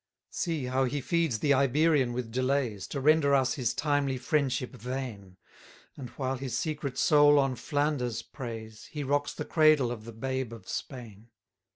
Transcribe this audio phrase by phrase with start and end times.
[0.31, 4.71] 8 See how he feeds the Iberian with delays, To render us his timely friendship
[4.75, 5.37] vain:
[5.95, 10.53] And while his secret soul on Flanders preys, He rocks the cradle of the babe
[10.53, 11.29] of Spain.